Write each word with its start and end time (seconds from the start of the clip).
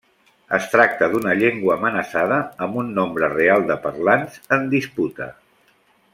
Es 0.57 0.63
tracta 0.69 1.09
d'una 1.11 1.35
llengua 1.41 1.75
amenaçada 1.75 2.39
amb 2.67 2.81
un 2.85 2.89
nombre 3.01 3.29
real 3.35 3.67
de 3.73 3.77
parlants 3.85 4.41
en 4.59 4.67
disputa. 4.75 5.31